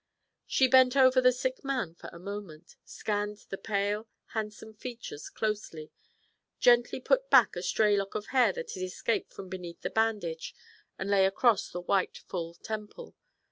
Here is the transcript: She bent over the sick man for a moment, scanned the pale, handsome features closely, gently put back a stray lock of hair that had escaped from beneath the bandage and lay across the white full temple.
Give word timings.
She 0.47 0.67
bent 0.67 0.95
over 0.97 1.21
the 1.21 1.31
sick 1.31 1.63
man 1.63 1.93
for 1.93 2.09
a 2.11 2.17
moment, 2.17 2.75
scanned 2.83 3.37
the 3.51 3.57
pale, 3.59 4.07
handsome 4.33 4.73
features 4.73 5.29
closely, 5.29 5.91
gently 6.59 6.99
put 6.99 7.29
back 7.29 7.55
a 7.55 7.61
stray 7.61 7.95
lock 7.95 8.15
of 8.15 8.25
hair 8.33 8.51
that 8.53 8.71
had 8.73 8.81
escaped 8.81 9.31
from 9.31 9.47
beneath 9.47 9.81
the 9.81 9.91
bandage 9.91 10.55
and 10.97 11.07
lay 11.07 11.23
across 11.27 11.69
the 11.69 11.81
white 11.81 12.17
full 12.17 12.55
temple. 12.55 13.13